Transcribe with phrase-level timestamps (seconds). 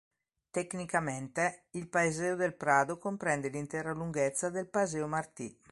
[0.49, 5.55] Tecnicamente, il Paseo del Prado comprende l'intera lunghezza del Paseo Martí.